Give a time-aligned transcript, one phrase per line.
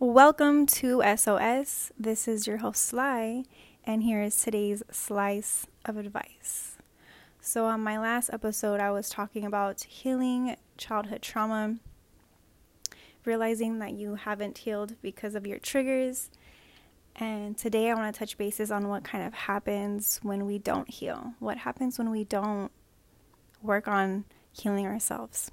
[0.00, 1.90] Welcome to SOS.
[1.98, 3.42] This is your host, Sly,
[3.82, 6.76] and here is today's slice of advice.
[7.40, 11.78] So, on my last episode, I was talking about healing childhood trauma,
[13.24, 16.30] realizing that you haven't healed because of your triggers.
[17.16, 20.88] And today, I want to touch bases on what kind of happens when we don't
[20.88, 21.32] heal.
[21.40, 22.70] What happens when we don't
[23.64, 25.50] work on healing ourselves.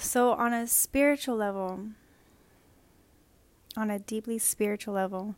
[0.00, 1.80] So, on a spiritual level,
[3.76, 5.34] on a deeply spiritual level,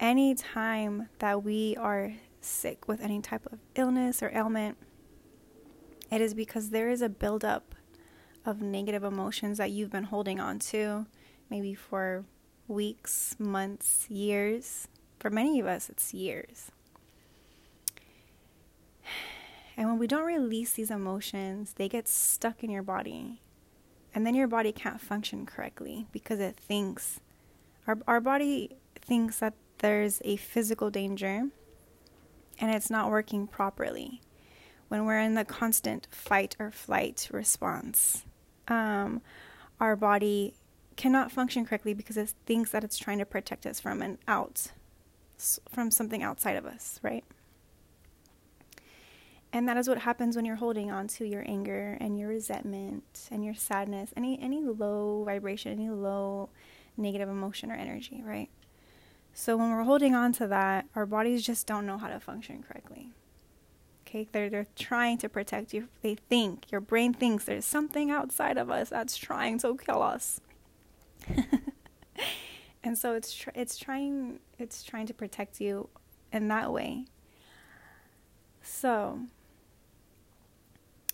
[0.00, 4.78] any time that we are sick with any type of illness or ailment,
[6.10, 7.74] it is because there is a buildup
[8.46, 11.04] of negative emotions that you've been holding on to,
[11.50, 12.24] maybe for
[12.66, 14.88] weeks, months, years.
[15.18, 16.70] For many of us, it's years.
[19.76, 23.40] And when we don't release these emotions, they get stuck in your body.
[24.14, 27.20] And then your body can't function correctly because it thinks,
[27.86, 31.48] our, our body thinks that there's a physical danger
[32.60, 34.20] and it's not working properly
[34.88, 38.24] when we're in the constant fight or flight response.
[38.68, 39.22] Um,
[39.80, 40.54] our body
[40.96, 44.72] cannot function correctly because it thinks that it's trying to protect us from an out,
[45.70, 47.24] from something outside of us, right?
[49.52, 53.28] And that is what happens when you're holding on to your anger and your resentment
[53.32, 56.50] and your sadness, any any low vibration, any low
[56.96, 58.48] negative emotion or energy, right?
[59.32, 62.62] So when we're holding on to that, our bodies just don't know how to function
[62.62, 63.10] correctly.
[64.06, 65.88] Okay, they're they're trying to protect you.
[66.02, 70.40] They think your brain thinks there's something outside of us that's trying to kill us.
[72.84, 75.88] and so it's tr- it's trying it's trying to protect you
[76.32, 77.06] in that way.
[78.62, 79.20] So,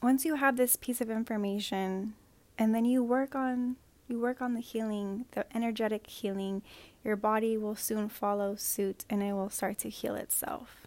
[0.02, 2.14] once you have this piece of information
[2.58, 3.76] and then you work on
[4.08, 6.62] you work on the healing, the energetic healing,
[7.02, 10.86] your body will soon follow suit and it will start to heal itself.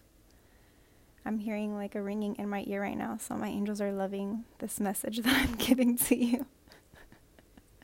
[1.25, 4.45] I'm hearing like a ringing in my ear right now, so my angels are loving
[4.59, 6.45] this message that I'm giving to you.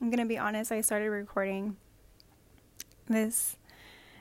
[0.00, 1.76] I'm going to be honest, I started recording
[3.08, 3.56] this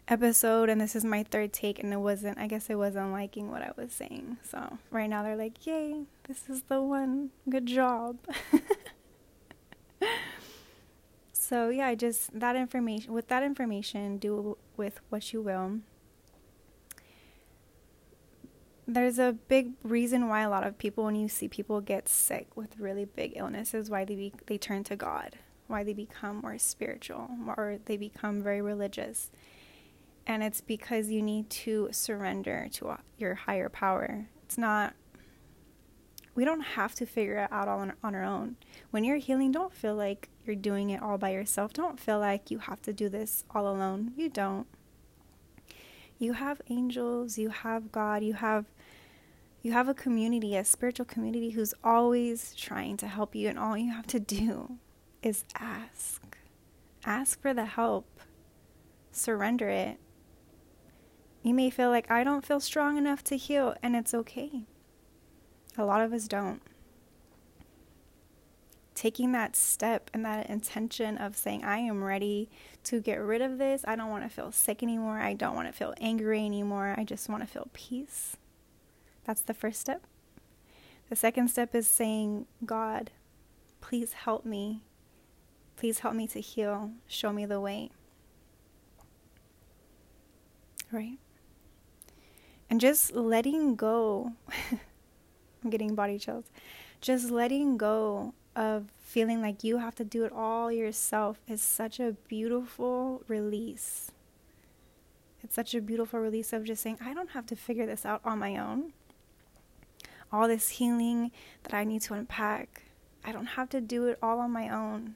[0.09, 3.51] episode and this is my third take and it wasn't I guess it wasn't liking
[3.51, 4.37] what I was saying.
[4.43, 7.29] So right now they're like, Yay, this is the one.
[7.47, 8.17] Good job.
[11.33, 15.79] so yeah, I just that information with that information, do with what you will.
[18.87, 22.47] There's a big reason why a lot of people when you see people get sick
[22.55, 25.37] with really big illnesses, why they be, they turn to God,
[25.67, 29.29] why they become more spiritual, or they become very religious
[30.29, 34.27] and it's because you need to surrender to your higher power.
[34.43, 34.93] It's not,
[36.35, 38.55] we don't have to figure it out all on, on our own.
[38.91, 41.73] When you're healing, don't feel like you're doing it all by yourself.
[41.73, 44.13] Don't feel like you have to do this all alone.
[44.15, 44.67] You don't.
[46.19, 48.65] You have angels, you have God, you have
[49.63, 53.75] you have a community, a spiritual community who's always trying to help you and all
[53.75, 54.77] you have to do
[55.23, 56.37] is ask.
[57.03, 58.05] Ask for the help.
[59.11, 59.97] Surrender it
[61.41, 64.63] you may feel like, I don't feel strong enough to heal, and it's okay.
[65.77, 66.61] A lot of us don't.
[68.93, 72.49] Taking that step and that intention of saying, I am ready
[72.83, 73.85] to get rid of this.
[73.87, 75.19] I don't want to feel sick anymore.
[75.19, 76.95] I don't want to feel angry anymore.
[76.97, 78.35] I just want to feel peace.
[79.23, 80.03] That's the first step.
[81.09, 83.11] The second step is saying, God,
[83.79, 84.83] please help me.
[85.77, 86.91] Please help me to heal.
[87.07, 87.91] Show me the way.
[90.91, 91.19] Right?
[92.79, 94.33] Just letting go.
[95.63, 96.45] I'm getting body chills.
[97.01, 101.99] Just letting go of feeling like you have to do it all yourself is such
[101.99, 104.11] a beautiful release.
[105.41, 108.21] It's such a beautiful release of just saying, I don't have to figure this out
[108.25, 108.93] on my own.
[110.31, 111.31] All this healing
[111.63, 112.83] that I need to unpack,
[113.23, 115.15] I don't have to do it all on my own,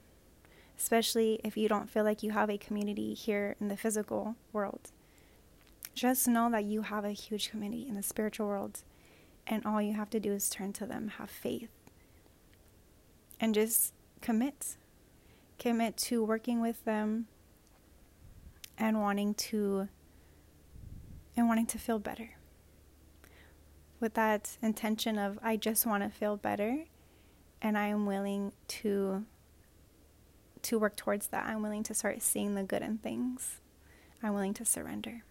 [0.78, 4.92] especially if you don't feel like you have a community here in the physical world.
[5.94, 8.82] Just know that you have a huge community in the spiritual world,
[9.46, 11.70] and all you have to do is turn to them, have faith,
[13.40, 14.78] and just commit.
[15.60, 17.28] Commit to working with them
[18.78, 19.88] and wanting to
[21.38, 22.32] and wanting to feel better.
[24.00, 26.86] With that intention of I just want to feel better
[27.62, 29.26] and I am willing to
[30.64, 31.46] to work towards that.
[31.46, 33.60] I'm willing to start seeing the good in things.
[34.22, 35.24] I'm willing to surrender.